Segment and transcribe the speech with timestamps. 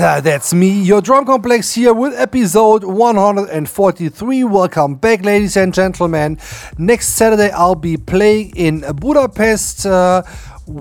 [0.00, 4.44] uh, that's me, your Drumcomplex here with episode 143.
[4.44, 6.38] Welcome back, ladies and gentlemen.
[6.78, 10.22] Next Saturday, I'll be playing in Budapest uh,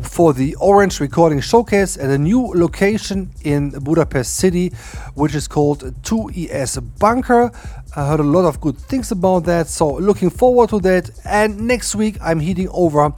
[0.01, 4.69] for the Orange Recording Showcase at a new location in Budapest City,
[5.15, 7.51] which is called 2ES Bunker.
[7.95, 11.09] I heard a lot of good things about that, so looking forward to that.
[11.25, 13.13] And next week, I'm heading over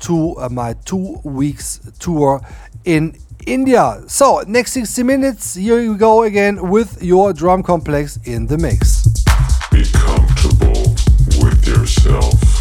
[0.00, 2.40] to uh, my two weeks tour
[2.84, 4.02] in India.
[4.06, 9.06] So, next 60 minutes, here you go again with your Drumcomplex in the mix.
[9.70, 10.94] Be comfortable
[11.42, 12.57] with yourself.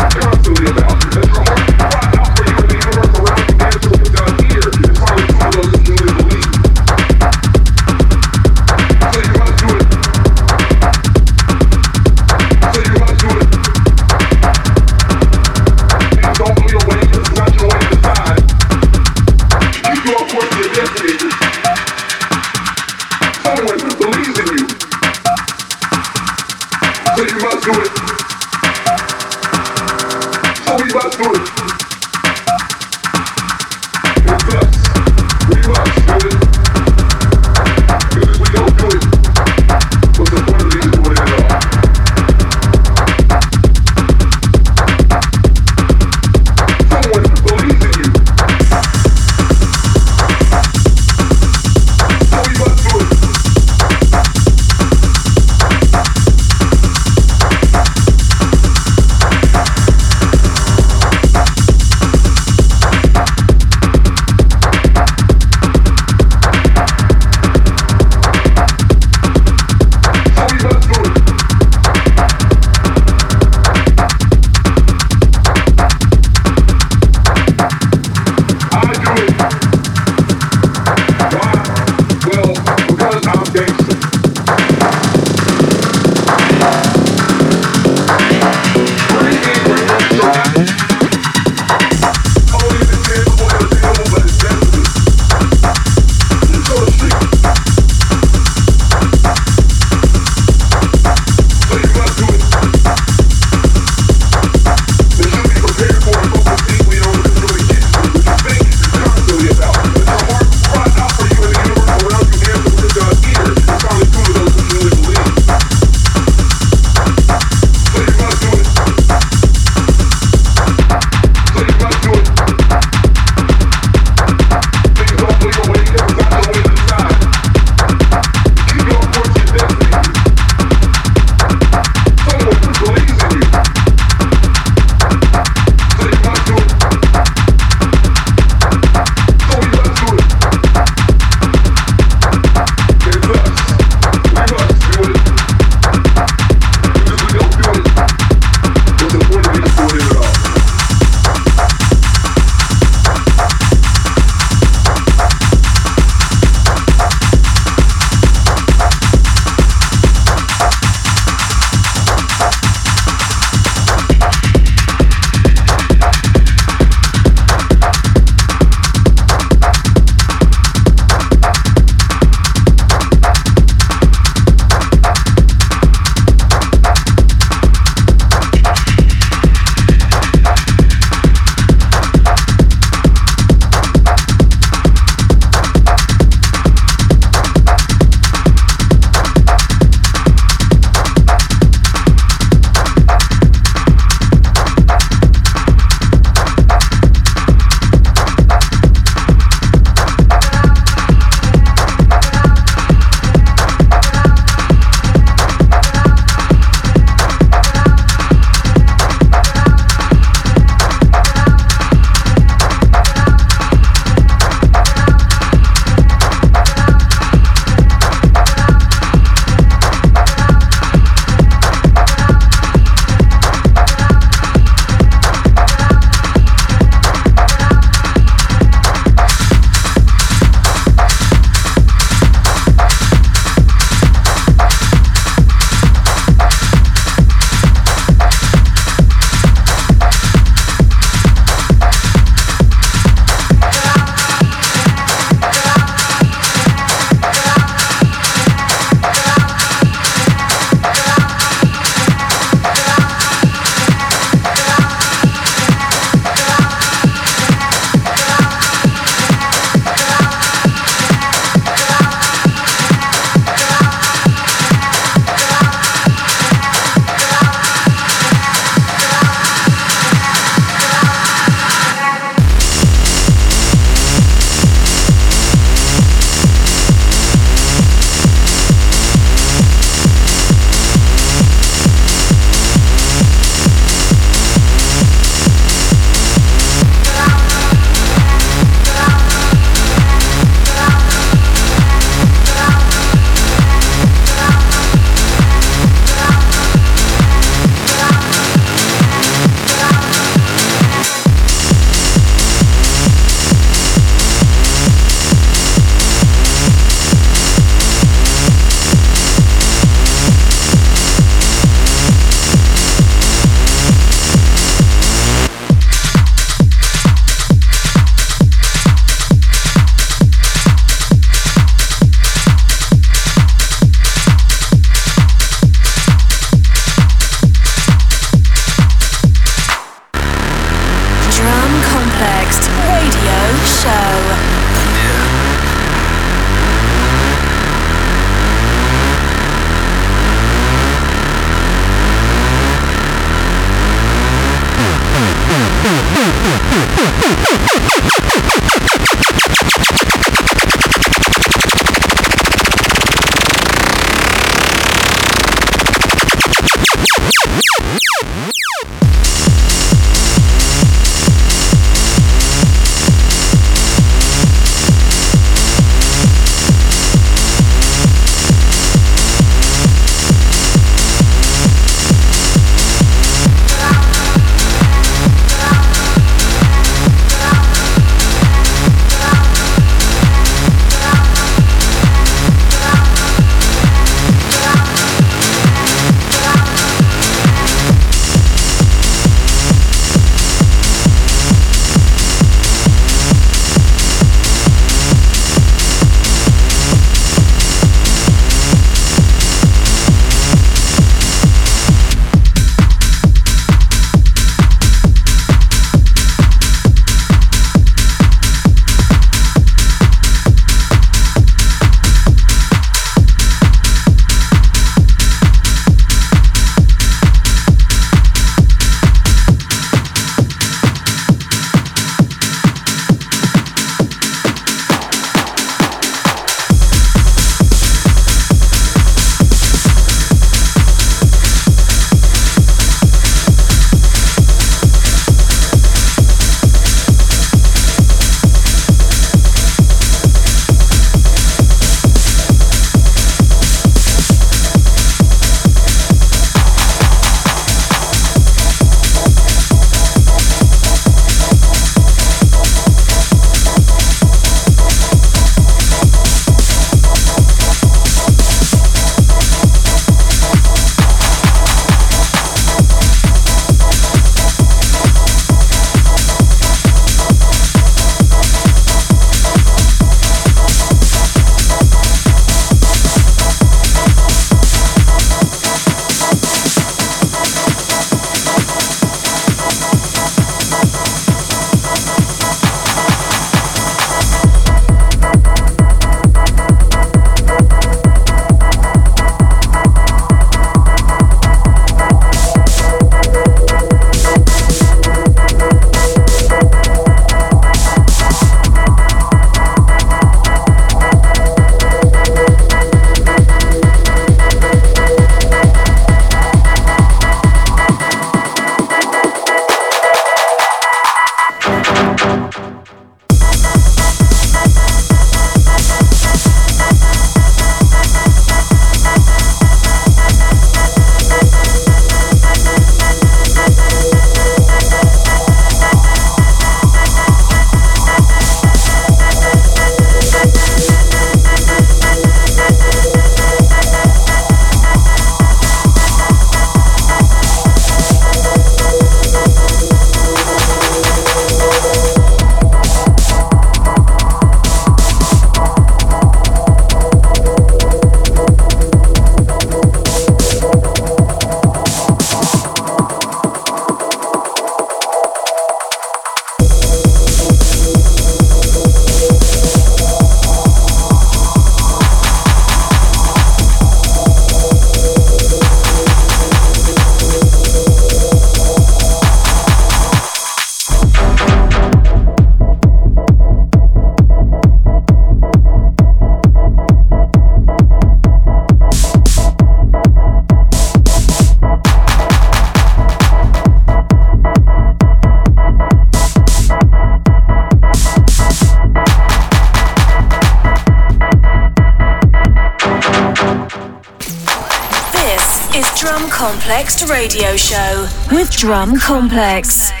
[596.61, 600.00] Complex Radio Show with Drumcomplex.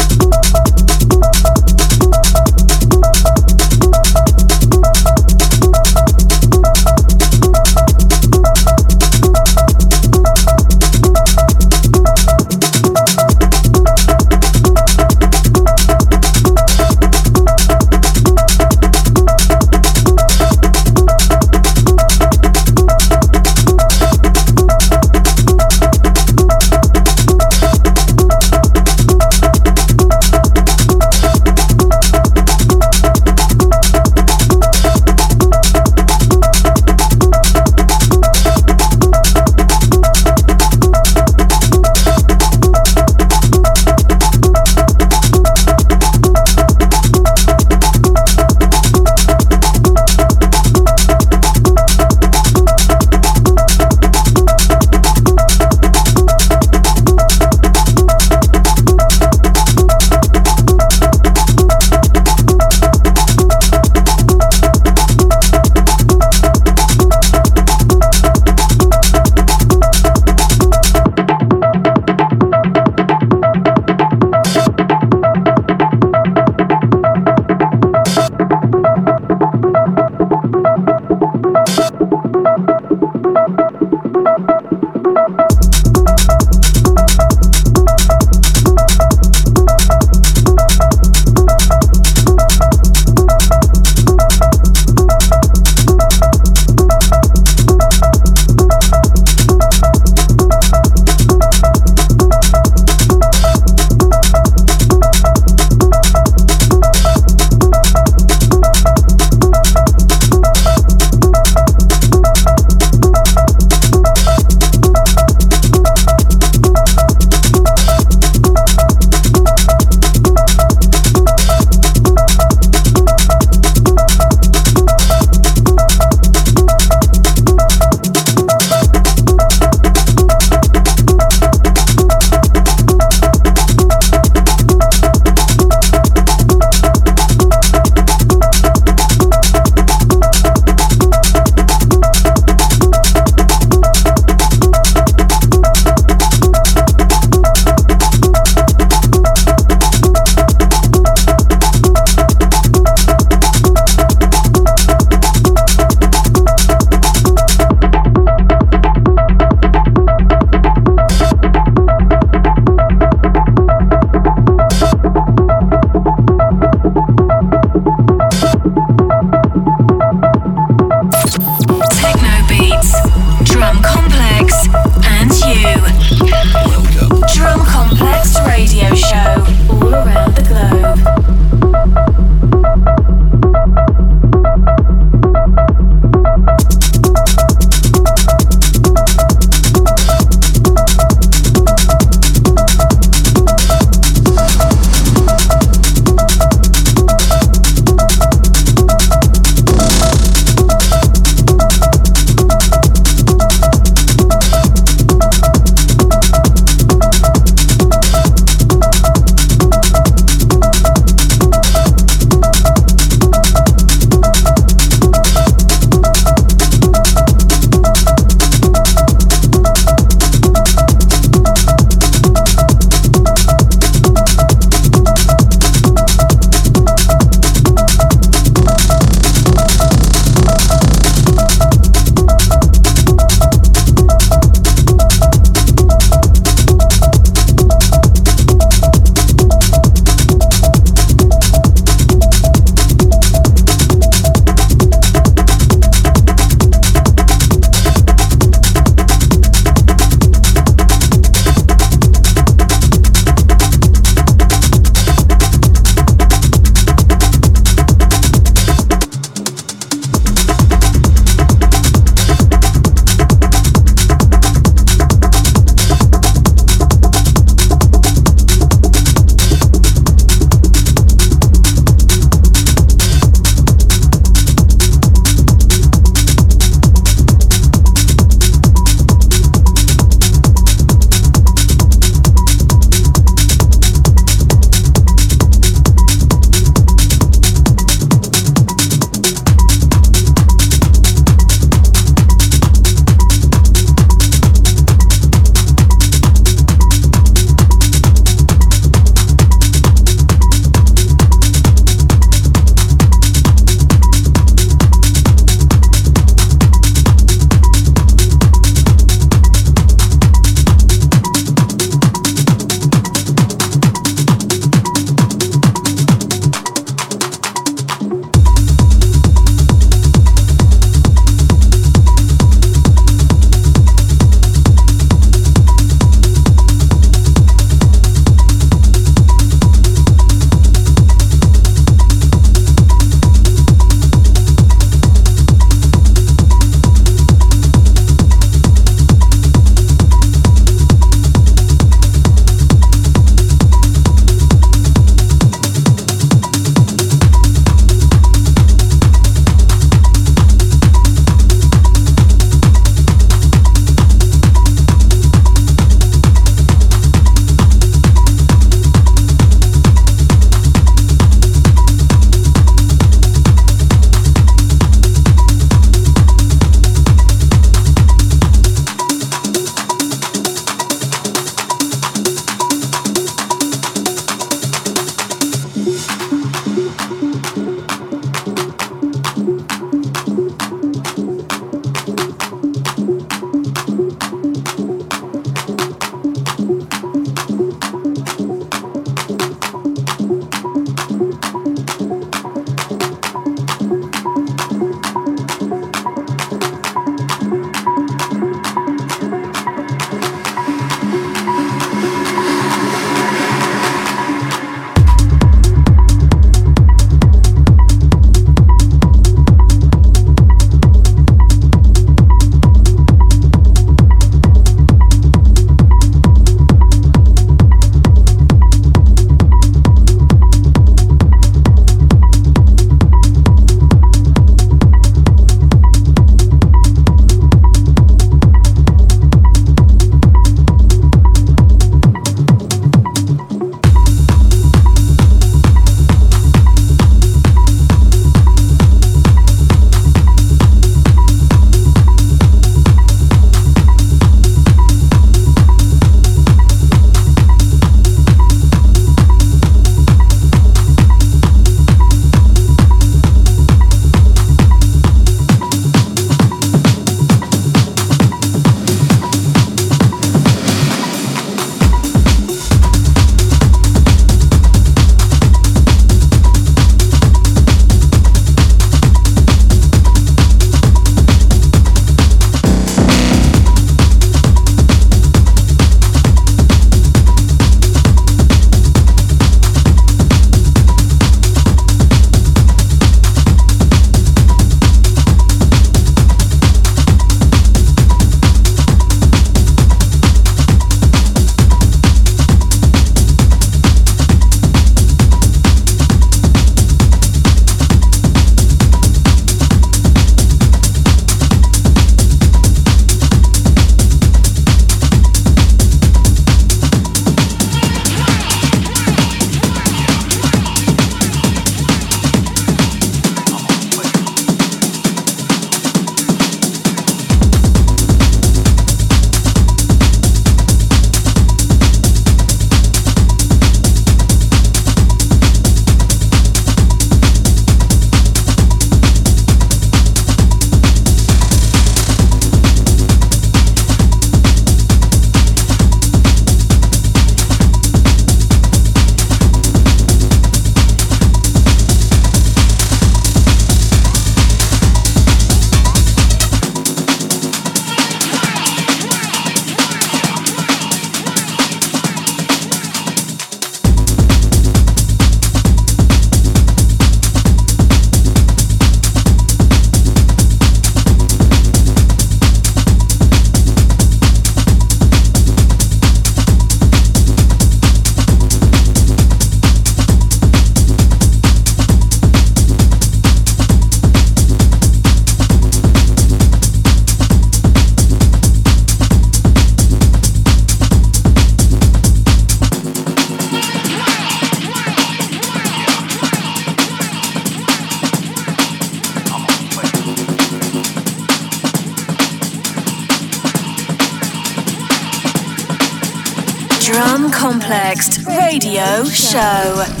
[598.51, 600.00] Radio Show.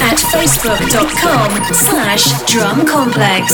[0.00, 3.44] facebook.com slash drumcomplex.